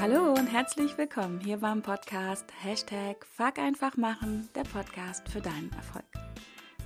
[0.00, 5.72] Hallo und herzlich willkommen hier beim Podcast Hashtag Fuck einfach machen, der Podcast für deinen
[5.72, 6.04] Erfolg.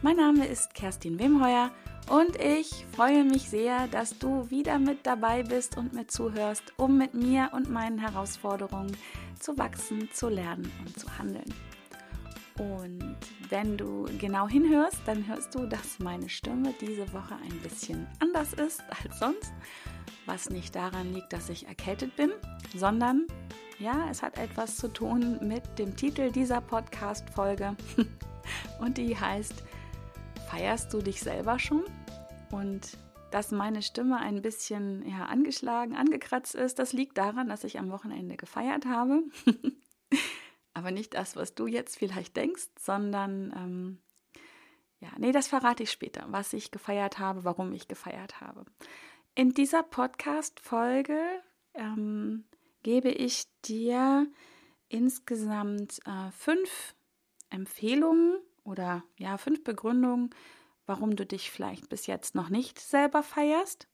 [0.01, 1.71] Mein Name ist Kerstin Wemheuer
[2.09, 6.97] und ich freue mich sehr, dass du wieder mit dabei bist und mir zuhörst, um
[6.97, 8.97] mit mir und meinen Herausforderungen
[9.39, 11.53] zu wachsen, zu lernen und zu handeln.
[12.59, 13.17] Und
[13.49, 18.53] wenn du genau hinhörst, dann hörst du, dass meine Stimme diese Woche ein bisschen anders
[18.55, 19.53] ist als sonst
[20.27, 22.31] was nicht daran liegt, dass ich erkältet bin,
[22.75, 23.27] sondern
[23.79, 27.77] ja, es hat etwas zu tun mit dem Titel dieser Podcast-Folge
[28.81, 29.65] und die heißt
[30.49, 31.85] Feierst du dich selber schon?
[32.51, 32.99] Und
[33.31, 37.91] dass meine Stimme ein bisschen ja, angeschlagen, angekratzt ist, das liegt daran, dass ich am
[37.91, 39.23] Wochenende gefeiert habe.
[40.83, 43.99] Aber nicht das, was du jetzt vielleicht denkst, sondern ähm,
[44.99, 48.65] ja, nee, das verrate ich später, was ich gefeiert habe, warum ich gefeiert habe.
[49.37, 51.21] In dieser Podcast-Folge
[51.75, 52.47] ähm,
[52.83, 54.27] gebe ich dir
[54.89, 56.97] insgesamt äh, fünf
[57.49, 60.31] Empfehlungen oder ja, fünf Begründungen,
[60.85, 63.87] warum du dich vielleicht bis jetzt noch nicht selber feierst.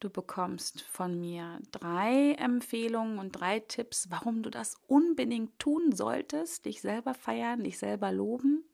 [0.00, 6.64] Du bekommst von mir drei Empfehlungen und drei Tipps, warum du das unbedingt tun solltest,
[6.64, 8.64] dich selber feiern, dich selber loben.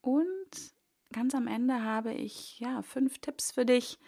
[0.00, 0.74] Und
[1.12, 3.98] ganz am Ende habe ich ja fünf Tipps für dich,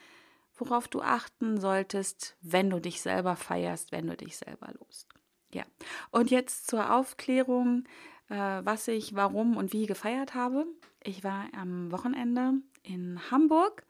[0.54, 5.08] worauf du achten solltest, wenn du dich selber feierst, wenn du dich selber lobst.
[5.52, 5.64] Ja,
[6.12, 7.84] und jetzt zur Aufklärung,
[8.30, 10.66] äh, was ich, warum und wie gefeiert habe.
[11.04, 13.84] Ich war am Wochenende in Hamburg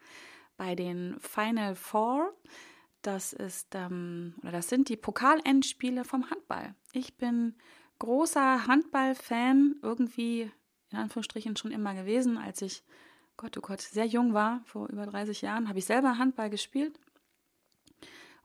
[0.56, 2.33] bei den Final Four.
[3.03, 6.75] Das ist ähm, oder das sind die Pokalendspiele vom Handball.
[6.92, 7.56] Ich bin
[7.98, 10.50] großer Handball-Fan, irgendwie
[10.91, 12.84] in Anführungsstrichen schon immer gewesen, als ich
[13.36, 16.98] Gott, oh Gott, sehr jung war, vor über 30 Jahren, habe ich selber Handball gespielt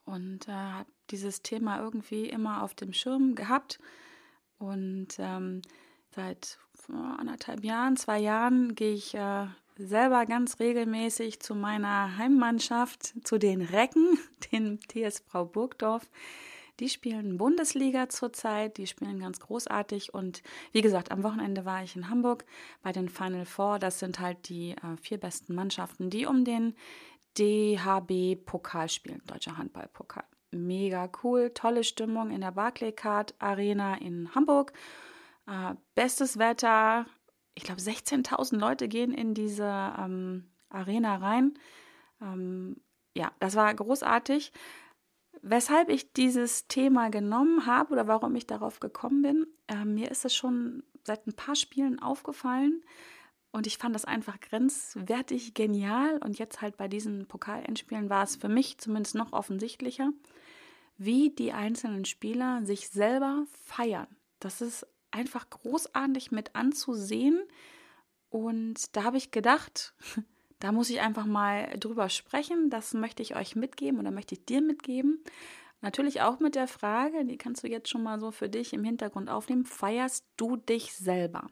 [0.05, 3.79] und äh, habe dieses Thema irgendwie immer auf dem Schirm gehabt.
[4.57, 5.61] Und ähm,
[6.15, 6.57] seit
[6.89, 13.61] anderthalb Jahren, zwei Jahren gehe ich äh, selber ganz regelmäßig zu meiner Heimmannschaft, zu den
[13.61, 14.19] Recken,
[14.51, 16.09] den TSV Burgdorf.
[16.79, 20.13] Die spielen Bundesliga zurzeit, die spielen ganz großartig.
[20.13, 20.43] Und
[20.73, 22.45] wie gesagt, am Wochenende war ich in Hamburg
[22.83, 23.79] bei den Final Four.
[23.79, 26.75] Das sind halt die äh, vier besten Mannschaften, die um den
[27.39, 30.23] DHB-Pokal spielen, Deutscher Handball-Pokal.
[30.51, 34.71] Mega cool, tolle Stimmung in der Barclaycard Arena in Hamburg.
[35.47, 37.07] Äh, bestes Wetter.
[37.57, 39.65] Ich glaube, 16.000 Leute gehen in diese
[39.97, 41.57] ähm, Arena rein.
[42.21, 42.79] Ähm,
[43.15, 44.51] ja, das war großartig.
[45.41, 50.23] Weshalb ich dieses Thema genommen habe oder warum ich darauf gekommen bin, äh, mir ist
[50.23, 52.83] es schon seit ein paar Spielen aufgefallen
[53.51, 58.35] und ich fand das einfach grenzwertig genial und jetzt halt bei diesen Pokalendspielen war es
[58.35, 60.11] für mich zumindest noch offensichtlicher,
[60.97, 64.15] wie die einzelnen Spieler sich selber feiern.
[64.39, 64.85] Das ist
[65.17, 67.41] einfach großartig mit anzusehen
[68.29, 69.93] und da habe ich gedacht,
[70.59, 72.69] Da muss ich einfach mal drüber sprechen.
[72.69, 75.23] Das möchte ich euch mitgeben oder möchte ich dir mitgeben.
[75.81, 78.83] Natürlich auch mit der Frage, die kannst du jetzt schon mal so für dich im
[78.83, 81.47] Hintergrund aufnehmen, feierst du dich selber?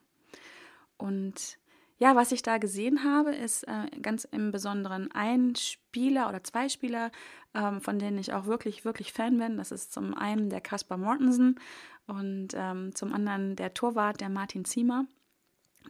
[0.97, 1.59] Und
[1.97, 6.67] ja, was ich da gesehen habe, ist äh, ganz im Besonderen ein Spieler oder zwei
[6.67, 7.11] Spieler,
[7.53, 9.57] ähm, von denen ich auch wirklich, wirklich Fan bin.
[9.57, 11.59] Das ist zum einen der Kaspar Mortensen
[12.07, 15.05] und ähm, zum anderen der Torwart, der Martin Ziemer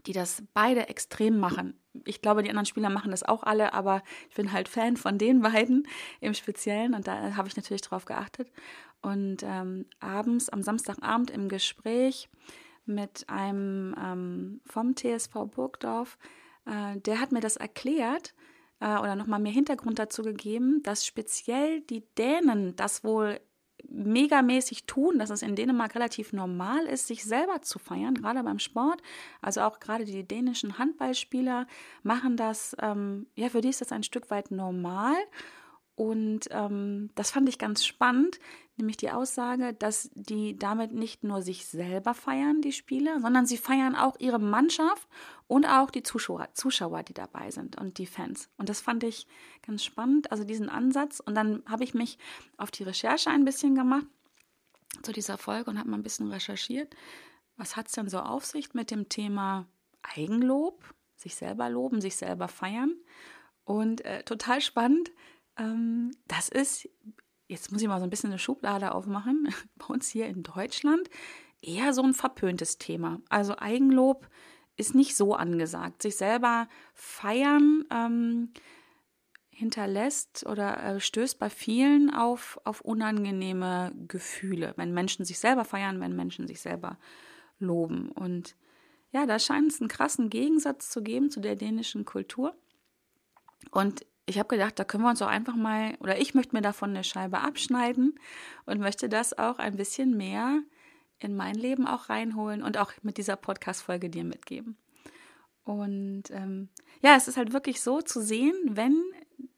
[0.06, 1.80] die das beide extrem machen.
[2.06, 5.18] Ich glaube, die anderen Spieler machen das auch alle, aber ich bin halt Fan von
[5.18, 5.88] den beiden
[6.20, 8.52] im Speziellen und da habe ich natürlich drauf geachtet.
[9.02, 12.30] Und ähm, abends, am Samstagabend im Gespräch
[12.86, 16.18] mit einem ähm, vom TSV Burgdorf,
[16.66, 18.34] äh, der hat mir das erklärt
[18.80, 23.40] äh, oder nochmal mehr Hintergrund dazu gegeben, dass speziell die Dänen das wohl
[23.90, 28.60] megamäßig tun, dass es in Dänemark relativ normal ist, sich selber zu feiern, gerade beim
[28.60, 29.02] Sport.
[29.42, 31.68] Also auch gerade die dänischen Handballspieler
[32.04, 35.16] machen das, ähm, ja, für die ist das ein Stück weit normal.
[35.96, 38.40] Und ähm, das fand ich ganz spannend,
[38.76, 43.58] nämlich die Aussage, dass die damit nicht nur sich selber feiern, die Spieler, sondern sie
[43.58, 45.08] feiern auch ihre Mannschaft
[45.48, 48.50] und auch die Zuschauer, Zuschauer, die dabei sind und die Fans.
[48.58, 49.26] Und das fand ich
[49.66, 51.22] ganz spannend, also diesen Ansatz.
[51.22, 52.18] Und dann habe ich mich
[52.58, 54.06] auf die Recherche ein bisschen gemacht
[55.02, 56.94] zu dieser Folge und habe mal ein bisschen recherchiert.
[57.56, 59.66] Was hat es denn so auf sich mit dem Thema
[60.02, 60.84] Eigenlob,
[61.16, 62.96] sich selber loben, sich selber feiern?
[63.64, 65.12] Und äh, total spannend,
[65.58, 66.90] das ist,
[67.48, 71.10] jetzt muss ich mal so ein bisschen eine Schublade aufmachen, bei uns hier in Deutschland
[71.62, 73.22] eher so ein verpöntes Thema.
[73.30, 74.28] Also Eigenlob
[74.78, 76.02] ist nicht so angesagt.
[76.02, 78.52] Sich selber feiern, ähm,
[79.50, 86.02] hinterlässt oder äh, stößt bei vielen auf, auf unangenehme Gefühle, wenn Menschen sich selber feiern,
[86.02, 86.98] wenn Menschen sich selber
[87.58, 88.10] loben.
[88.10, 88.58] Und
[89.12, 92.54] ja, da scheint es einen krassen Gegensatz zu geben zu der dänischen Kultur.
[93.72, 96.62] Und ich habe gedacht, da können wir uns auch einfach mal, oder ich möchte mir
[96.62, 98.20] davon eine Scheibe abschneiden
[98.66, 100.62] und möchte das auch ein bisschen mehr
[101.20, 104.78] in mein Leben auch reinholen und auch mit dieser Podcast-Folge dir mitgeben.
[105.64, 106.70] Und ähm,
[107.02, 109.02] ja, es ist halt wirklich so zu sehen, wenn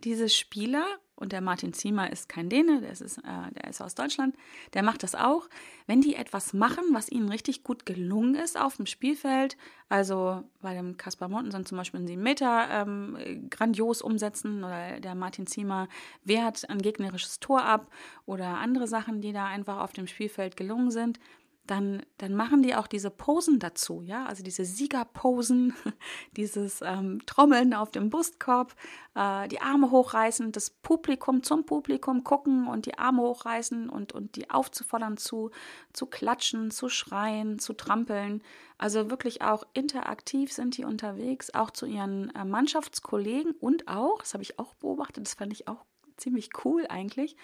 [0.04, 0.86] diese Spieler,
[1.18, 4.36] und der Martin Ziemer ist kein Däne, der ist, äh, der ist aus Deutschland,
[4.74, 5.50] der macht das auch,
[5.88, 9.58] wenn die etwas machen, was ihnen richtig gut gelungen ist auf dem Spielfeld,
[9.90, 15.16] also bei dem Kaspar Montenson zum Beispiel einen 7 Meter ähm, grandios umsetzen oder der
[15.16, 15.88] Martin Ziemer
[16.24, 17.90] wehrt ein gegnerisches Tor ab
[18.26, 21.20] oder andere Sachen, die da einfach auf dem Spielfeld gelungen sind,
[21.68, 25.74] dann, dann machen die auch diese Posen dazu, ja, also diese Siegerposen,
[26.32, 28.76] dieses ähm, Trommeln auf dem Brustkorb,
[29.16, 34.36] äh, die Arme hochreißen, das Publikum zum Publikum gucken und die Arme hochreißen und, und
[34.36, 35.52] die aufzufordern zu,
[35.94, 38.42] zu klatschen, zu schreien, zu trampeln.
[38.78, 44.34] Also wirklich auch interaktiv sind die unterwegs, auch zu ihren äh, Mannschaftskollegen und auch, das
[44.34, 45.86] habe ich auch beobachtet, das fand ich auch
[46.18, 47.36] ziemlich cool eigentlich,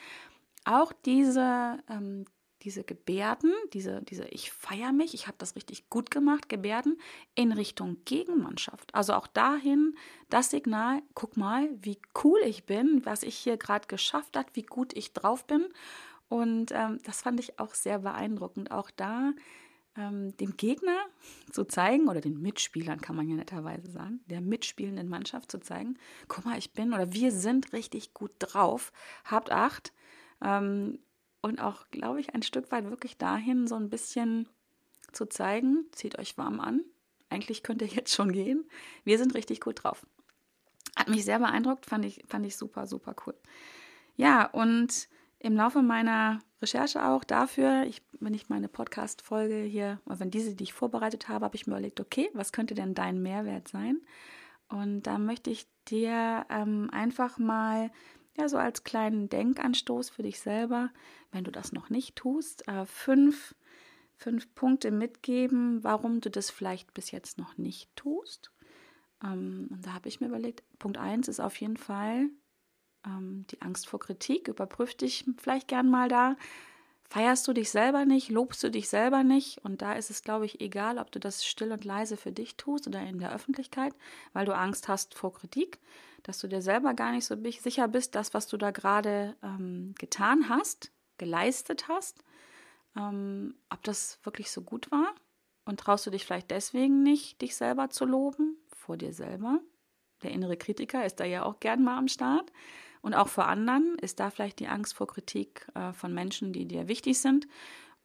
[0.65, 2.25] auch diese ähm,
[2.63, 6.99] diese Gebärden, diese, diese Ich feiere mich, ich habe das richtig gut gemacht, Gebärden
[7.35, 8.93] in Richtung Gegenmannschaft.
[8.95, 9.95] Also auch dahin
[10.29, 14.63] das Signal, guck mal, wie cool ich bin, was ich hier gerade geschafft habe, wie
[14.63, 15.67] gut ich drauf bin.
[16.29, 18.71] Und ähm, das fand ich auch sehr beeindruckend.
[18.71, 19.33] Auch da
[19.97, 20.97] ähm, dem Gegner
[21.51, 25.97] zu zeigen, oder den Mitspielern kann man ja netterweise sagen, der mitspielenden Mannschaft zu zeigen,
[26.27, 28.91] guck mal, ich bin oder wir sind richtig gut drauf,
[29.25, 29.93] habt acht.
[30.41, 30.99] Ähm,
[31.43, 34.47] und auch, glaube ich, ein Stück weit wirklich dahin, so ein bisschen
[35.11, 36.81] zu zeigen, zieht euch warm an.
[37.29, 38.65] Eigentlich könnt ihr jetzt schon gehen.
[39.03, 40.07] Wir sind richtig gut drauf.
[40.95, 43.35] Hat mich sehr beeindruckt, fand ich, fand ich super, super cool.
[44.15, 45.09] Ja, und
[45.39, 50.55] im Laufe meiner Recherche auch dafür, ich, wenn ich meine Podcast-Folge hier, oder wenn diese,
[50.55, 53.99] die ich vorbereitet habe, habe ich mir überlegt, okay, was könnte denn dein Mehrwert sein?
[54.69, 57.91] Und da möchte ich dir ähm, einfach mal
[58.37, 60.91] ja, so als kleinen Denkanstoß für dich selber,
[61.31, 63.55] wenn du das noch nicht tust, äh, fünf,
[64.15, 68.51] fünf Punkte mitgeben, warum du das vielleicht bis jetzt noch nicht tust.
[69.23, 72.29] Ähm, und da habe ich mir überlegt, Punkt 1 ist auf jeden Fall
[73.05, 74.47] ähm, die Angst vor Kritik.
[74.47, 76.35] Überprüf dich vielleicht gern mal da.
[77.13, 79.59] Feierst du dich selber nicht, lobst du dich selber nicht?
[79.59, 82.57] Und da ist es, glaube ich, egal, ob du das still und leise für dich
[82.57, 83.93] tust oder in der Öffentlichkeit,
[84.33, 85.79] weil du Angst hast vor Kritik
[86.23, 89.93] dass du dir selber gar nicht so sicher bist, das, was du da gerade ähm,
[89.99, 92.23] getan hast, geleistet hast,
[92.97, 95.13] ähm, ob das wirklich so gut war.
[95.65, 99.59] Und traust du dich vielleicht deswegen nicht, dich selber zu loben, vor dir selber?
[100.23, 102.51] Der innere Kritiker ist da ja auch gern mal am Start.
[103.03, 106.65] Und auch vor anderen ist da vielleicht die Angst vor Kritik äh, von Menschen, die
[106.65, 107.47] dir wichtig sind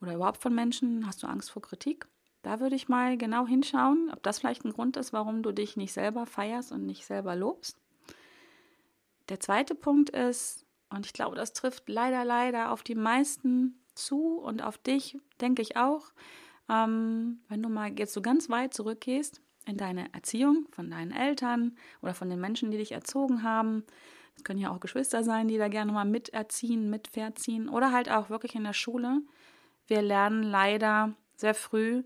[0.01, 1.07] oder überhaupt von Menschen.
[1.07, 2.05] Hast du Angst vor Kritik?
[2.41, 5.77] Da würde ich mal genau hinschauen, ob das vielleicht ein Grund ist, warum du dich
[5.77, 7.77] nicht selber feierst und nicht selber lobst.
[9.29, 14.37] Der zweite Punkt ist, und ich glaube, das trifft leider, leider auf die meisten zu
[14.37, 16.11] und auf dich, denke ich auch,
[16.67, 21.77] ähm, wenn du mal jetzt so ganz weit zurückgehst in deine Erziehung von deinen Eltern
[22.01, 23.85] oder von den Menschen, die dich erzogen haben.
[24.43, 28.55] Können ja auch Geschwister sein, die da gerne mal miterziehen, mitverziehen oder halt auch wirklich
[28.55, 29.21] in der Schule.
[29.87, 32.03] Wir lernen leider sehr früh,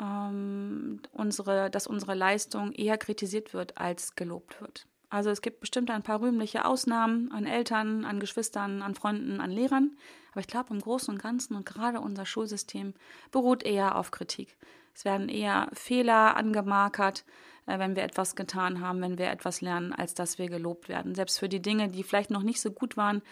[0.00, 4.86] ähm, unsere, dass unsere Leistung eher kritisiert wird als gelobt wird.
[5.10, 9.50] Also es gibt bestimmt ein paar rühmliche Ausnahmen an Eltern, an Geschwistern, an Freunden, an
[9.50, 9.96] Lehrern.
[10.32, 12.94] Aber ich glaube, im Großen und Ganzen und gerade unser Schulsystem
[13.30, 14.56] beruht eher auf Kritik.
[14.94, 17.24] Es werden eher Fehler angemarkert,
[17.66, 21.14] äh, wenn wir etwas getan haben, wenn wir etwas lernen, als dass wir gelobt werden.
[21.14, 23.22] Selbst für die Dinge, die vielleicht noch nicht so gut waren,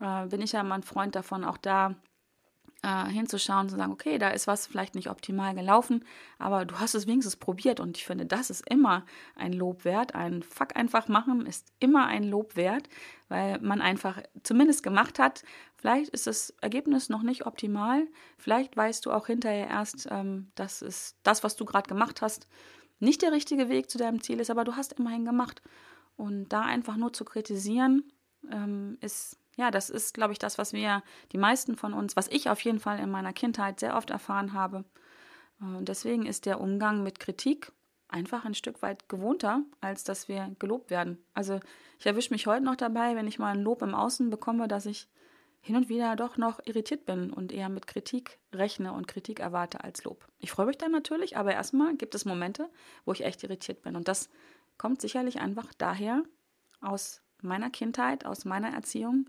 [0.00, 1.94] äh, bin ich ja mal ein Freund davon, auch da
[2.82, 6.04] äh, hinzuschauen und zu sagen, okay, da ist was vielleicht nicht optimal gelaufen,
[6.38, 9.04] aber du hast es wenigstens probiert und ich finde, das ist immer
[9.36, 10.14] ein Lob wert.
[10.14, 12.88] Ein Fuck einfach machen ist immer ein Lob wert,
[13.28, 15.42] weil man einfach zumindest gemacht hat.
[15.76, 18.06] Vielleicht ist das Ergebnis noch nicht optimal,
[18.38, 22.48] vielleicht weißt du auch hinterher erst, ähm, dass es das, was du gerade gemacht hast,
[22.98, 25.62] nicht der richtige Weg zu deinem Ziel ist, aber du hast immerhin gemacht.
[26.16, 28.12] Und da einfach nur zu kritisieren,
[28.52, 31.02] ähm, ist ja, das ist, glaube ich, das, was wir,
[31.32, 34.52] die meisten von uns, was ich auf jeden Fall in meiner Kindheit sehr oft erfahren
[34.52, 34.84] habe.
[35.60, 37.72] Und deswegen ist der Umgang mit Kritik
[38.08, 41.18] einfach ein Stück weit gewohnter, als dass wir gelobt werden.
[41.34, 41.60] Also
[41.98, 44.86] ich erwische mich heute noch dabei, wenn ich mal ein Lob im Außen bekomme, dass
[44.86, 45.08] ich
[45.60, 49.84] hin und wieder doch noch irritiert bin und eher mit Kritik rechne und Kritik erwarte
[49.84, 50.26] als Lob.
[50.38, 52.70] Ich freue mich dann natürlich, aber erstmal gibt es Momente,
[53.04, 53.94] wo ich echt irritiert bin.
[53.94, 54.30] Und das
[54.78, 56.22] kommt sicherlich einfach daher
[56.80, 59.28] aus meiner Kindheit, aus meiner Erziehung,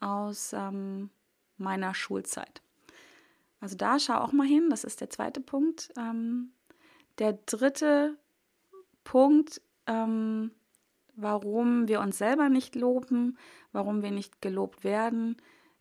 [0.00, 1.10] aus ähm,
[1.56, 2.62] meiner Schulzeit.
[3.60, 5.92] Also da schau auch mal hin, das ist der zweite Punkt.
[5.96, 6.52] Ähm,
[7.18, 8.16] der dritte
[9.04, 10.50] Punkt, ähm,
[11.14, 13.36] warum wir uns selber nicht loben,
[13.72, 15.36] warum wir nicht gelobt werden,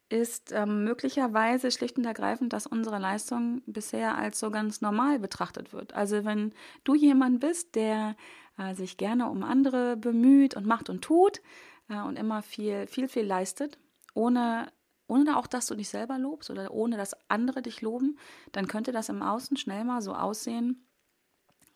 [0.09, 5.71] ist ähm, möglicherweise schlicht und ergreifend, dass unsere Leistung bisher als so ganz normal betrachtet
[5.71, 5.93] wird.
[5.93, 6.51] Also wenn
[6.83, 8.15] du jemand bist, der
[8.59, 11.41] äh, sich gerne um andere bemüht und macht und tut
[11.87, 13.79] äh, und immer viel, viel, viel leistet,
[14.13, 14.71] ohne,
[15.07, 18.19] ohne auch, dass du dich selber lobst oder ohne, dass andere dich loben,
[18.51, 20.85] dann könnte das im Außen schnell mal so aussehen,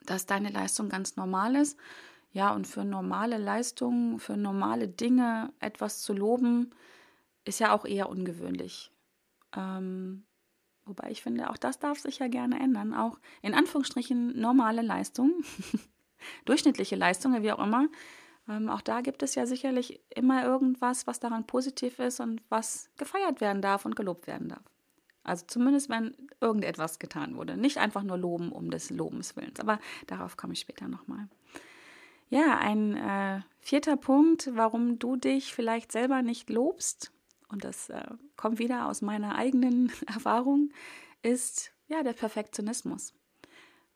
[0.06, 1.80] dass deine Leistung ganz normal ist.
[2.32, 6.72] Ja, und für normale Leistungen, für normale Dinge etwas zu loben,
[7.46, 8.92] ist ja auch eher ungewöhnlich.
[9.56, 10.26] Ähm,
[10.84, 12.94] wobei ich finde, auch das darf sich ja gerne ändern.
[12.94, 15.44] Auch in Anführungsstrichen normale Leistungen,
[16.46, 17.88] durchschnittliche Leistungen, wie auch immer.
[18.50, 22.90] Ähm, auch da gibt es ja sicherlich immer irgendwas, was daran positiv ist und was
[22.98, 24.64] gefeiert werden darf und gelobt werden darf.
[25.24, 27.56] Also zumindest, wenn irgendetwas getan wurde.
[27.56, 29.60] Nicht einfach nur loben um des Lobens willens.
[29.60, 31.30] Aber darauf komme ich später nochmal.
[32.30, 37.12] Ja, ein äh, vierter Punkt, warum du dich vielleicht selber nicht lobst,
[37.48, 40.72] und das äh, kommt wieder aus meiner eigenen Erfahrung,
[41.22, 43.14] ist ja der Perfektionismus.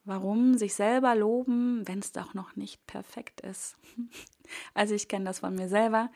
[0.08, 3.78] Warum sich selber loben, wenn es doch noch nicht perfekt ist?
[4.74, 6.10] Also ich kenne das von mir selber.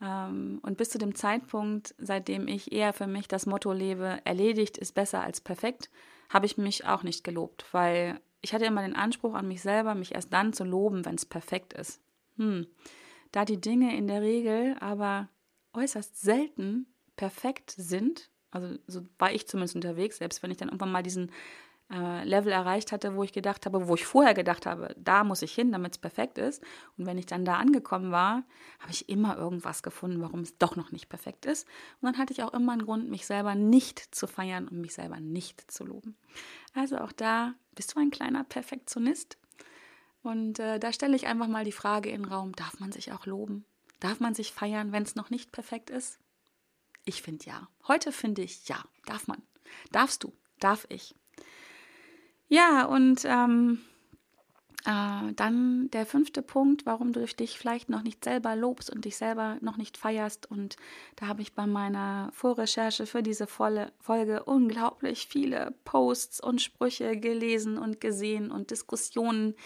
[0.00, 4.78] Ähm, und bis zu dem Zeitpunkt, seitdem ich eher für mich das Motto lebe, erledigt
[4.78, 5.90] ist besser als perfekt,
[6.30, 9.94] habe ich mich auch nicht gelobt, weil ich hatte immer den Anspruch an mich selber,
[9.94, 12.00] mich erst dann zu loben, wenn es perfekt ist.
[12.38, 12.66] Hm.
[13.30, 15.28] Da die Dinge in der Regel aber
[15.74, 16.86] äußerst selten
[17.16, 21.30] perfekt sind, also so war ich zumindest unterwegs, selbst wenn ich dann irgendwann mal diesen
[21.90, 25.42] äh, Level erreicht hatte, wo ich gedacht habe, wo ich vorher gedacht habe, da muss
[25.42, 26.62] ich hin, damit es perfekt ist.
[26.96, 28.44] Und wenn ich dann da angekommen war,
[28.80, 31.66] habe ich immer irgendwas gefunden, warum es doch noch nicht perfekt ist.
[32.00, 34.94] Und dann hatte ich auch immer einen Grund, mich selber nicht zu feiern und mich
[34.94, 36.16] selber nicht zu loben.
[36.74, 39.36] Also auch da bist du ein kleiner Perfektionist.
[40.22, 43.12] Und äh, da stelle ich einfach mal die Frage in den Raum, darf man sich
[43.12, 43.66] auch loben?
[44.00, 46.18] Darf man sich feiern, wenn es noch nicht perfekt ist?
[47.04, 47.68] Ich finde ja.
[47.86, 48.82] Heute finde ich ja.
[49.04, 49.42] Darf man.
[49.92, 50.32] Darfst du.
[50.58, 51.14] Darf ich.
[52.54, 53.80] Ja, und ähm,
[54.84, 59.16] äh, dann der fünfte Punkt, warum du dich vielleicht noch nicht selber lobst und dich
[59.16, 60.48] selber noch nicht feierst.
[60.48, 60.76] Und
[61.16, 67.76] da habe ich bei meiner Vorrecherche für diese Folge unglaublich viele Posts und Sprüche gelesen
[67.76, 69.56] und gesehen und Diskussionen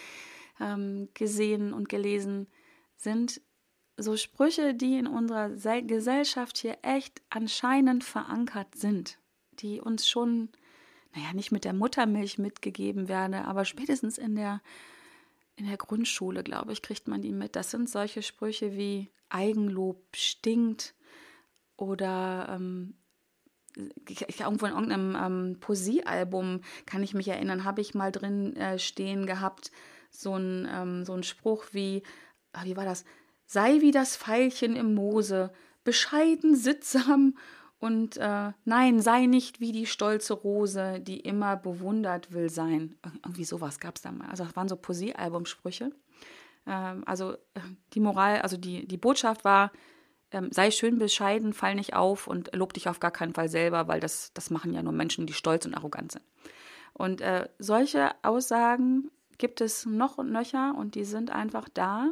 [0.59, 2.47] ähm, gesehen und gelesen,
[2.97, 3.39] sind
[3.97, 5.51] so Sprüche, die in unserer
[5.83, 9.19] Gesellschaft hier echt anscheinend verankert sind,
[9.59, 10.49] die uns schon
[11.15, 14.61] naja, nicht mit der Muttermilch mitgegeben werde, aber spätestens in der,
[15.55, 17.55] in der Grundschule, glaube ich, kriegt man die mit.
[17.55, 20.93] Das sind solche Sprüche wie Eigenlob stinkt
[21.77, 22.95] oder ähm,
[23.75, 29.25] irgendwo in irgendeinem ähm, Poesiealbum kann ich mich erinnern, habe ich mal drin äh, stehen
[29.25, 29.71] gehabt,
[30.09, 32.03] so ein, ähm, so ein Spruch wie,
[32.51, 33.05] ah, wie war das?
[33.45, 35.51] Sei wie das Veilchen im Moose,
[35.83, 37.37] bescheiden, sittsam
[37.79, 42.97] und äh, nein, sei nicht wie die stolze Rose, die immer bewundert will sein.
[43.23, 44.29] Irgendwie sowas gab es da mal.
[44.29, 45.91] Also das waren so Poesiealbumsprüche.
[46.67, 47.61] Ähm, also äh,
[47.93, 49.71] die Moral, also die, die Botschaft war,
[50.31, 53.87] ähm, sei schön bescheiden, fall nicht auf und lob dich auf gar keinen Fall selber,
[53.87, 56.25] weil das, das machen ja nur Menschen, die stolz und arrogant sind.
[56.93, 62.11] Und äh, solche Aussagen gibt es noch und nöcher und die sind einfach da.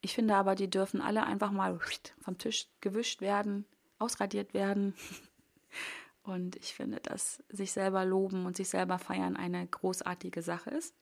[0.00, 1.78] Ich finde aber, die dürfen alle einfach mal
[2.20, 3.66] vom Tisch gewischt werden,
[4.00, 4.94] ausradiert werden.
[6.22, 10.94] Und ich finde, dass sich selber loben und sich selber feiern eine großartige Sache ist.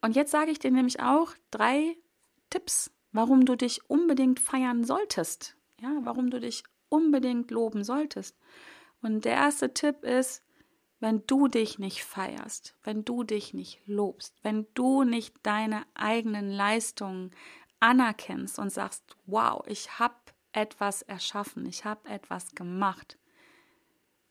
[0.00, 1.96] Und jetzt sage ich dir nämlich auch drei
[2.48, 5.56] Tipps, warum du dich unbedingt feiern solltest.
[5.80, 8.38] Ja, warum du dich unbedingt loben solltest.
[9.02, 10.42] Und der erste Tipp ist,
[11.00, 16.50] wenn du dich nicht feierst, wenn du dich nicht lobst, wenn du nicht deine eigenen
[16.50, 17.32] Leistungen
[17.80, 20.14] anerkennst und sagst, wow, ich habe
[20.54, 23.18] etwas erschaffen, ich habe etwas gemacht.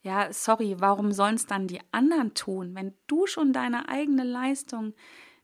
[0.01, 4.93] Ja, sorry, warum sollen es dann die anderen tun, wenn du schon deine eigene Leistung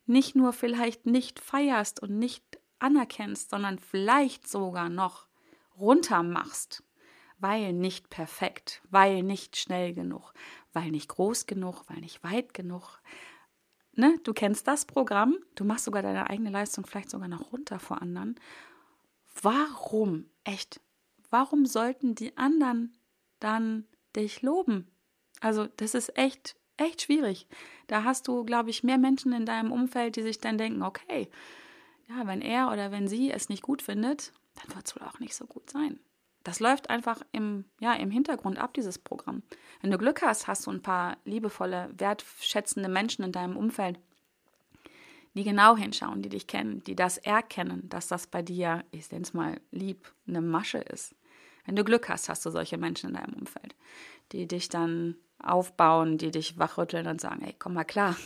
[0.05, 2.43] nicht nur vielleicht nicht feierst und nicht
[2.79, 5.27] anerkennst, sondern vielleicht sogar noch
[5.77, 6.83] runtermachst,
[7.37, 10.33] weil nicht perfekt, weil nicht schnell genug,
[10.73, 12.99] weil nicht groß genug, weil nicht weit genug.
[13.93, 14.19] Ne?
[14.23, 18.01] Du kennst das Programm, du machst sogar deine eigene Leistung vielleicht sogar noch runter vor
[18.01, 18.35] anderen
[19.43, 20.81] warum, echt,
[21.29, 22.97] warum sollten die anderen
[23.39, 24.87] dann dich loben?
[25.41, 27.47] Also, das ist echt, echt schwierig.
[27.87, 31.29] Da hast du, glaube ich, mehr Menschen in deinem Umfeld, die sich dann denken, okay,
[32.07, 35.19] ja, wenn er oder wenn sie es nicht gut findet, dann wird es wohl auch
[35.19, 35.99] nicht so gut sein.
[36.43, 39.43] Das läuft einfach im, ja, im Hintergrund ab, dieses Programm.
[39.81, 43.99] Wenn du Glück hast, hast du ein paar liebevolle, wertschätzende Menschen in deinem Umfeld,
[45.39, 49.23] die genau hinschauen, die dich kennen, die das erkennen, dass das bei dir, ich nenne
[49.23, 51.15] es mal lieb, eine Masche ist.
[51.65, 53.73] Wenn du Glück hast, hast du solche Menschen in deinem Umfeld,
[54.33, 58.17] die dich dann aufbauen, die dich wachrütteln und sagen, hey, komm mal klar,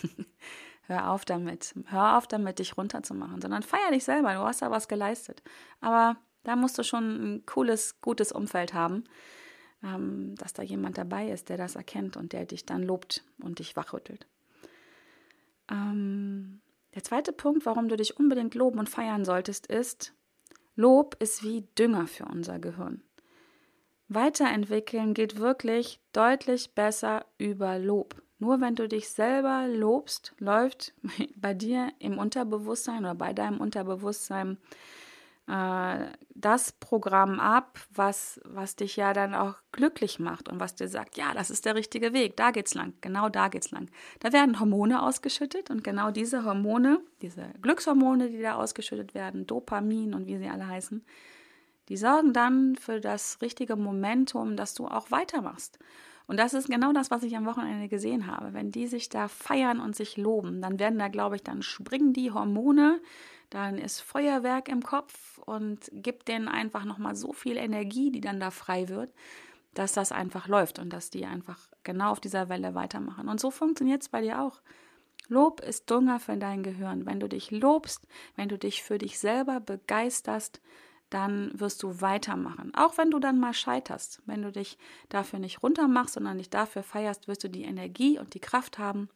[0.88, 4.72] hör auf damit, hör auf damit, dich runterzumachen, sondern feier dich selber, du hast da
[4.72, 5.44] was geleistet.
[5.82, 9.04] Aber da musst du schon ein cooles, gutes Umfeld haben,
[9.84, 13.60] ähm, dass da jemand dabei ist, der das erkennt und der dich dann lobt und
[13.60, 14.26] dich wachrüttelt.
[15.70, 16.63] Ähm,
[16.96, 20.14] der zweite Punkt, warum du dich unbedingt loben und feiern solltest, ist,
[20.76, 23.04] Lob ist wie Dünger für unser Gehirn.
[24.08, 28.22] Weiterentwickeln geht wirklich deutlich besser über Lob.
[28.40, 30.94] Nur wenn du dich selber lobst, läuft
[31.36, 34.58] bei dir im Unterbewusstsein oder bei deinem Unterbewusstsein
[35.48, 40.88] äh, das Programm ab, was, was dich ja dann auch glücklich macht und was dir
[40.88, 43.90] sagt, ja, das ist der richtige Weg, da geht's lang, genau da geht's lang.
[44.20, 50.14] Da werden Hormone ausgeschüttet und genau diese Hormone, diese Glückshormone, die da ausgeschüttet werden, Dopamin
[50.14, 51.04] und wie sie alle heißen,
[51.90, 55.78] die sorgen dann für das richtige Momentum, dass du auch weitermachst.
[56.26, 58.54] Und das ist genau das, was ich am Wochenende gesehen habe.
[58.54, 62.14] Wenn die sich da feiern und sich loben, dann werden da, glaube ich, dann springen
[62.14, 63.02] die Hormone,
[63.54, 68.40] dann ist Feuerwerk im Kopf und gibt denen einfach nochmal so viel Energie, die dann
[68.40, 69.14] da frei wird,
[69.76, 73.30] dass das einfach läuft und dass die einfach genau auf dieser Welle weitermachen.
[73.30, 74.62] Und so funktioniert es bei dir auch.
[75.28, 77.06] Lob ist Dünger für dein Gehirn.
[77.06, 80.60] Wenn du dich lobst, wenn du dich für dich selber begeisterst,
[81.12, 82.74] dann wirst du weitermachen.
[82.74, 84.80] Auch wenn du dann mal scheiterst, wenn du dich
[85.10, 89.10] dafür nicht runtermachst, sondern dich dafür feierst, wirst du die Energie und die Kraft haben,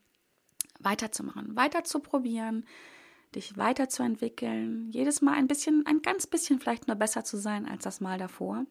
[0.79, 2.65] weiterzumachen, weiter zu probieren,
[3.35, 7.83] dich weiterzuentwickeln, jedes Mal ein bisschen, ein ganz bisschen vielleicht nur besser zu sein als
[7.83, 8.65] das Mal davor.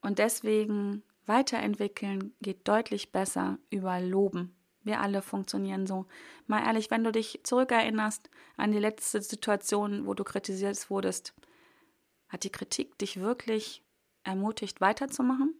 [0.00, 4.54] Und deswegen weiterentwickeln geht deutlich besser über Loben.
[4.82, 6.06] Wir alle funktionieren so.
[6.46, 11.34] Mal ehrlich, wenn du dich zurückerinnerst an die letzte Situation, wo du kritisiert wurdest,
[12.28, 13.84] hat die Kritik dich wirklich
[14.22, 15.54] ermutigt, weiterzumachen?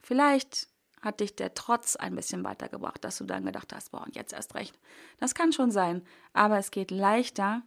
[0.00, 0.68] Vielleicht
[1.04, 4.32] hat dich der Trotz ein bisschen weitergebracht, dass du dann gedacht hast, boah, und jetzt
[4.32, 4.78] erst recht.
[5.18, 7.62] Das kann schon sein, aber es geht leichter,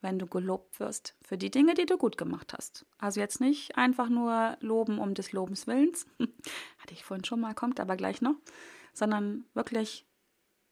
[0.00, 2.86] wenn du gelobt wirst für die Dinge, die du gut gemacht hast.
[2.98, 6.06] Also jetzt nicht einfach nur loben um des Lobens Willens,
[6.78, 8.36] hatte ich vorhin schon mal, kommt aber gleich noch,
[8.92, 10.06] sondern wirklich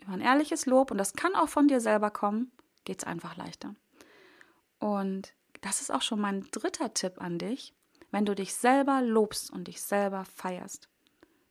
[0.00, 2.53] über ein ehrliches Lob, und das kann auch von dir selber kommen,
[2.85, 3.74] geht es einfach leichter.
[4.79, 7.74] Und das ist auch schon mein dritter Tipp an dich.
[8.11, 10.88] Wenn du dich selber lobst und dich selber feierst,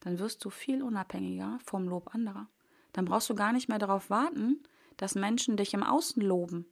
[0.03, 2.47] dann wirst du viel unabhängiger vom Lob anderer.
[2.91, 4.61] Dann brauchst du gar nicht mehr darauf warten,
[4.97, 6.67] dass Menschen dich im Außen loben.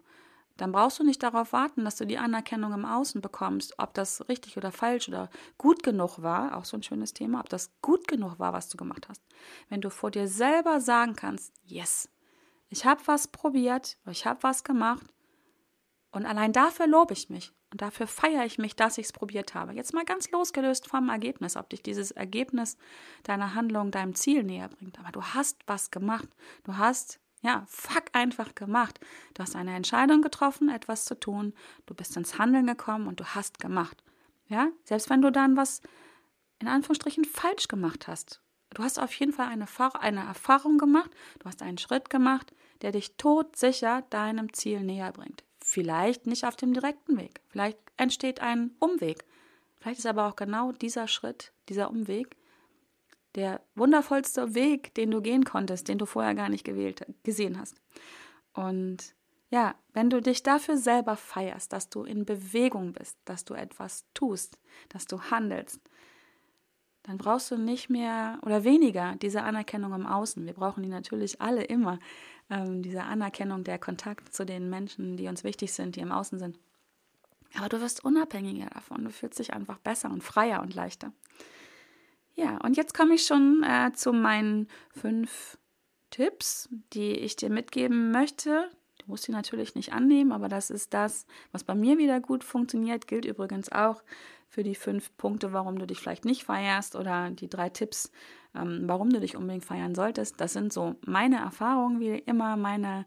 [0.57, 4.27] Dann brauchst du nicht darauf warten, dass du die Anerkennung im Außen bekommst, ob das
[4.27, 8.07] richtig oder falsch oder gut genug war, auch so ein schönes Thema, ob das gut
[8.07, 9.23] genug war, was du gemacht hast.
[9.69, 12.09] Wenn du vor dir selber sagen kannst, yes,
[12.67, 15.05] ich habe was probiert, ich habe was gemacht
[16.11, 17.53] und allein dafür lobe ich mich.
[17.71, 19.73] Und dafür feiere ich mich, dass ich es probiert habe.
[19.73, 22.77] Jetzt mal ganz losgelöst vom Ergebnis, ob dich dieses Ergebnis
[23.23, 24.99] deiner Handlung deinem Ziel näher bringt.
[24.99, 26.27] Aber du hast was gemacht.
[26.65, 28.99] Du hast, ja, fuck einfach gemacht.
[29.33, 31.53] Du hast eine Entscheidung getroffen, etwas zu tun.
[31.85, 34.03] Du bist ins Handeln gekommen und du hast gemacht.
[34.49, 35.81] Ja, selbst wenn du dann was
[36.59, 38.41] in Anführungsstrichen falsch gemacht hast.
[38.73, 39.65] Du hast auf jeden Fall eine,
[39.99, 41.09] eine Erfahrung gemacht.
[41.39, 45.43] Du hast einen Schritt gemacht, der dich todsicher deinem Ziel näher bringt.
[45.71, 47.39] Vielleicht nicht auf dem direkten Weg.
[47.47, 49.23] Vielleicht entsteht ein Umweg.
[49.79, 52.35] Vielleicht ist aber auch genau dieser Schritt, dieser Umweg,
[53.35, 57.77] der wundervollste Weg, den du gehen konntest, den du vorher gar nicht gewählt, gesehen hast.
[58.51, 59.15] Und
[59.49, 64.03] ja, wenn du dich dafür selber feierst, dass du in Bewegung bist, dass du etwas
[64.13, 65.79] tust, dass du handelst,
[67.03, 70.45] dann brauchst du nicht mehr oder weniger diese Anerkennung im Außen.
[70.45, 71.97] Wir brauchen die natürlich alle immer,
[72.51, 76.37] ähm, diese Anerkennung, der Kontakt zu den Menschen, die uns wichtig sind, die im Außen
[76.37, 76.59] sind.
[77.57, 79.03] Aber du wirst unabhängiger davon.
[79.03, 81.11] Du fühlst dich einfach besser und freier und leichter.
[82.35, 85.57] Ja, und jetzt komme ich schon äh, zu meinen fünf
[86.11, 88.69] Tipps, die ich dir mitgeben möchte.
[88.99, 92.43] Du musst sie natürlich nicht annehmen, aber das ist das, was bei mir wieder gut
[92.43, 93.07] funktioniert.
[93.07, 94.03] Gilt übrigens auch
[94.47, 98.11] für die fünf Punkte, warum du dich vielleicht nicht feierst oder die drei Tipps,
[98.55, 100.39] ähm, warum du dich unbedingt feiern solltest.
[100.41, 103.05] Das sind so meine Erfahrungen, wie immer, meine,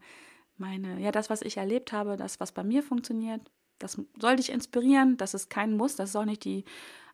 [0.57, 3.41] meine, ja, das, was ich erlebt habe, das, was bei mir funktioniert.
[3.79, 6.65] Das soll dich inspirieren, das ist kein Muss, das ist auch nicht die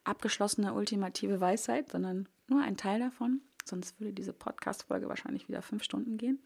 [0.05, 3.41] abgeschlossene ultimative Weisheit, sondern nur ein Teil davon.
[3.65, 6.43] Sonst würde diese Podcast-Folge wahrscheinlich wieder fünf Stunden gehen.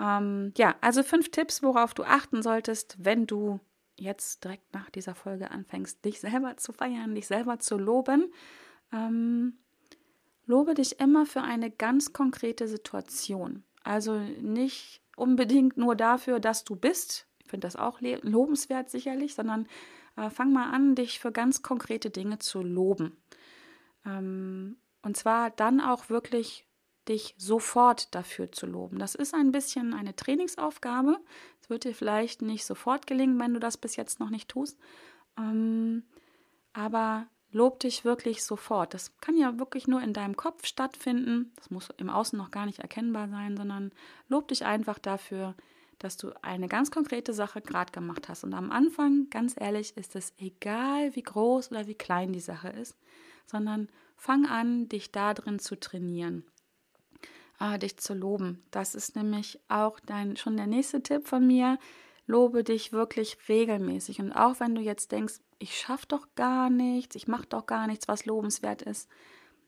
[0.00, 3.60] Ähm, ja, also fünf Tipps, worauf du achten solltest, wenn du
[3.96, 8.32] jetzt direkt nach dieser Folge anfängst, dich selber zu feiern, dich selber zu loben,
[8.92, 9.58] ähm,
[10.46, 13.64] lobe dich immer für eine ganz konkrete Situation.
[13.82, 17.26] Also nicht unbedingt nur dafür, dass du bist.
[17.38, 19.66] Ich finde das auch lobenswert sicherlich, sondern
[20.16, 23.16] äh, fang mal an, dich für ganz konkrete Dinge zu loben.
[24.06, 26.66] Ähm, und zwar dann auch wirklich
[27.08, 28.98] dich sofort dafür zu loben.
[28.98, 31.18] Das ist ein bisschen eine Trainingsaufgabe.
[31.60, 34.78] Es wird dir vielleicht nicht sofort gelingen, wenn du das bis jetzt noch nicht tust.
[35.38, 36.04] Ähm,
[36.72, 38.92] aber lob dich wirklich sofort.
[38.92, 41.52] Das kann ja wirklich nur in deinem Kopf stattfinden.
[41.56, 43.92] Das muss im Außen noch gar nicht erkennbar sein, sondern
[44.28, 45.54] lob dich einfach dafür,
[45.98, 48.44] dass du eine ganz konkrete Sache gerade gemacht hast.
[48.44, 52.68] Und am Anfang, ganz ehrlich, ist es egal, wie groß oder wie klein die Sache
[52.68, 52.98] ist,
[53.46, 56.44] sondern fang an, dich da drin zu trainieren
[57.60, 58.62] äh, dich zu loben.
[58.70, 61.78] Das ist nämlich auch dein, schon der nächste Tipp von mir.
[62.26, 64.20] Lobe dich wirklich regelmäßig.
[64.20, 67.86] Und auch wenn du jetzt denkst, ich schaffe doch gar nichts, ich mache doch gar
[67.86, 69.08] nichts, was lobenswert ist,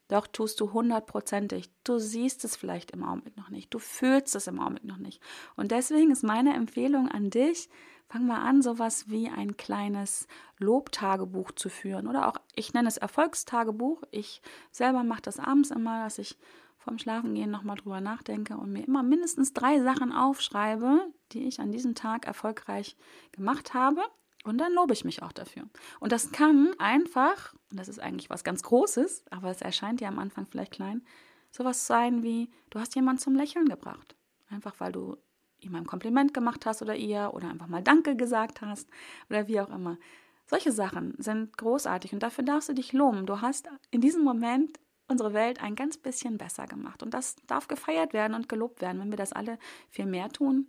[0.09, 1.71] doch tust du hundertprozentig.
[1.83, 3.75] Du siehst es vielleicht im Augenblick noch nicht.
[3.75, 5.21] Du fühlst es im Augenblick noch nicht.
[5.57, 7.69] Und deswegen ist meine Empfehlung an dich,
[8.09, 12.07] fang mal an, sowas wie ein kleines Lobtagebuch zu führen.
[12.07, 14.03] Oder auch, ich nenne es Erfolgstagebuch.
[14.13, 16.39] Ich selber mache das abends immer, dass ich
[16.87, 21.01] vorm Schlafengehen nochmal drüber nachdenke und mir immer mindestens drei Sachen aufschreibe,
[21.33, 22.97] die ich an diesem Tag erfolgreich
[23.33, 24.03] gemacht habe.
[24.45, 25.65] Und dann lobe ich mich auch dafür.
[25.99, 30.07] Und das kann einfach, und das ist eigentlich was ganz Großes, aber es erscheint ja
[30.07, 31.05] am Anfang vielleicht klein,
[31.51, 34.15] sowas sein wie, du hast jemanden zum Lächeln gebracht.
[34.49, 35.17] Einfach weil du
[35.59, 38.89] ihm ein Kompliment gemacht hast oder ihr oder einfach mal Danke gesagt hast
[39.29, 39.99] oder wie auch immer.
[40.47, 43.27] Solche Sachen sind großartig und dafür darfst du dich loben.
[43.27, 47.03] Du hast in diesem Moment unsere Welt ein ganz bisschen besser gemacht.
[47.03, 49.01] Und das darf gefeiert werden und gelobt werden.
[49.01, 50.69] Wenn wir das alle viel mehr tun,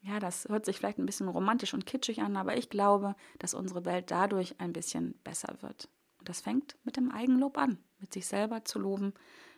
[0.00, 3.54] ja, das hört sich vielleicht ein bisschen romantisch und kitschig an, aber ich glaube, dass
[3.54, 5.88] unsere Welt dadurch ein bisschen besser wird.
[6.18, 9.14] Und das fängt mit dem Eigenlob an, mit sich selber zu loben,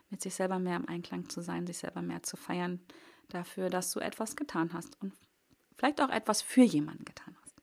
[0.09, 2.81] mit sich selber mehr im Einklang zu sein, sich selber mehr zu feiern
[3.29, 5.13] dafür, dass du etwas getan hast und
[5.77, 7.63] vielleicht auch etwas für jemanden getan hast.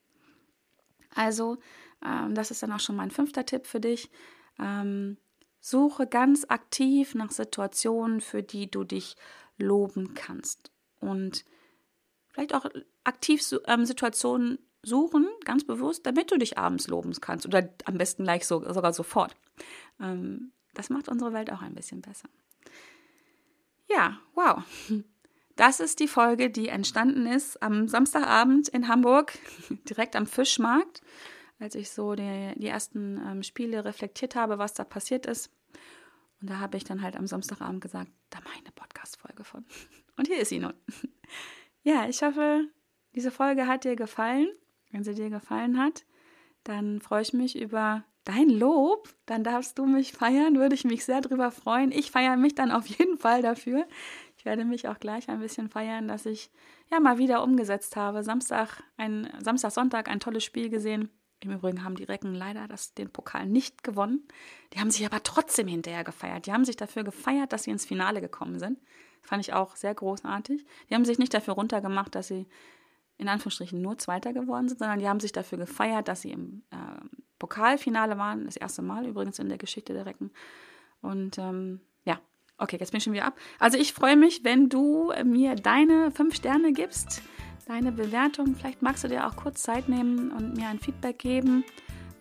[1.16, 1.58] Also,
[2.06, 4.12] ähm, das ist dann auch schon mein fünfter Tipp für dich.
[4.60, 5.18] Ähm,
[5.66, 9.16] Suche ganz aktiv nach Situationen, für die du dich
[9.58, 10.70] loben kannst.
[11.00, 11.44] Und
[12.28, 12.68] vielleicht auch
[13.04, 17.48] aktiv ähm, Situationen suchen, ganz bewusst, damit du dich abends loben kannst.
[17.48, 19.36] Oder am besten gleich so, sogar sofort.
[20.00, 22.30] Ähm, das macht unsere Welt auch ein bisschen besser.
[23.90, 24.62] Ja, wow.
[25.56, 29.34] Das ist die Folge, die entstanden ist am Samstagabend in Hamburg,
[29.90, 31.02] direkt am Fischmarkt
[31.60, 35.52] als ich so die, die ersten ähm, Spiele reflektiert habe, was da passiert ist.
[36.42, 39.66] Und da habe ich dann halt am Samstagabend gesagt, da mache ich eine Podcast-Folge von.
[40.18, 40.74] Und hier ist sie nun.
[41.88, 42.68] Ja, ich hoffe,
[43.14, 44.48] diese Folge hat dir gefallen.
[44.90, 46.04] Wenn sie dir gefallen hat,
[46.64, 49.08] dann freue ich mich über dein Lob.
[49.28, 51.92] Dann darfst du mich feiern, würde ich mich sehr drüber freuen.
[51.92, 53.88] Ich feiere mich dann auf jeden Fall dafür.
[54.36, 56.50] Ich werde mich auch gleich ein bisschen feiern, dass ich
[56.90, 58.24] ja mal wieder umgesetzt habe.
[58.24, 62.94] Samstag, ein Samstag, Sonntag ein tolles Spiel gesehen im Übrigen haben die Recken leider das,
[62.94, 64.28] den Pokal nicht gewonnen.
[64.74, 66.46] Die haben sich aber trotzdem hinterher gefeiert.
[66.46, 68.80] Die haben sich dafür gefeiert, dass sie ins Finale gekommen sind.
[69.22, 70.66] Fand ich auch sehr großartig.
[70.90, 72.48] Die haben sich nicht dafür runtergemacht, dass sie
[73.18, 76.64] in Anführungsstrichen nur Zweiter geworden sind, sondern die haben sich dafür gefeiert, dass sie im
[76.72, 76.76] äh,
[77.40, 78.46] Pokalfinale waren.
[78.46, 80.32] Das erste Mal übrigens in der Geschichte der Recken.
[81.02, 82.20] Und ähm, ja,
[82.58, 83.38] okay, jetzt bin ich schon wieder ab.
[83.60, 87.22] Also ich freue mich, wenn du mir deine fünf Sterne gibst
[87.66, 88.56] deine Bewertung.
[88.56, 91.64] Vielleicht magst du dir auch kurz Zeit nehmen und mir ein Feedback geben,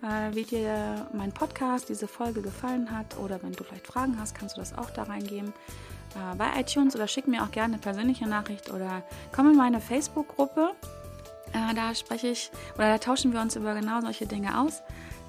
[0.02, 3.18] äh, wie dir mein Podcast, diese Folge gefallen hat.
[3.18, 5.52] Oder wenn du vielleicht Fragen hast, kannst du das auch da reingeben
[6.14, 9.02] äh, bei iTunes oder schick mir auch gerne eine persönliche Nachricht oder
[9.32, 10.70] komm in meine Facebook-Gruppe.
[11.52, 14.82] Äh, da spreche ich oder da tauschen wir uns über genau solche Dinge aus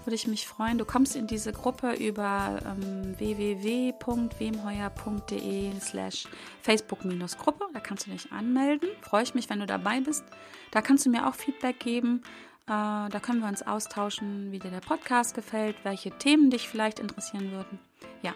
[0.06, 0.78] würde ich mich freuen.
[0.78, 6.28] Du kommst in diese Gruppe über ähm, www.wemheuer.de slash
[6.62, 7.66] Facebook-Gruppe.
[7.74, 8.90] Da kannst du dich anmelden.
[9.02, 10.24] Freue ich mich, wenn du dabei bist.
[10.72, 12.22] Da kannst du mir auch Feedback geben.
[12.68, 17.00] Äh, da können wir uns austauschen, wie dir der Podcast gefällt, welche Themen dich vielleicht
[17.00, 17.80] interessieren würden.
[18.22, 18.34] Ja,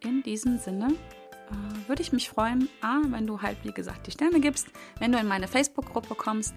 [0.00, 0.94] in diesem Sinne
[1.50, 5.12] äh, würde ich mich freuen, A, wenn du halt, wie gesagt, die Sterne gibst, wenn
[5.12, 6.54] du in meine Facebook-Gruppe kommst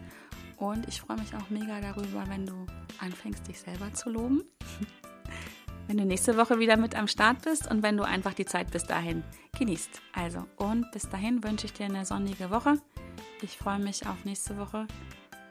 [0.62, 2.66] und ich freue mich auch mega darüber, wenn du
[3.00, 4.44] anfängst, dich selber zu loben.
[5.88, 8.72] wenn du nächste Woche wieder mit am Start bist und wenn du einfach die Zeit
[8.72, 9.24] bis dahin
[9.58, 10.02] genießt.
[10.14, 12.78] Also, und bis dahin wünsche ich dir eine sonnige Woche.
[13.42, 14.86] Ich freue mich auf nächste Woche.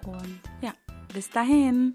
[0.07, 0.73] Und ja,
[1.13, 1.93] bis dahin.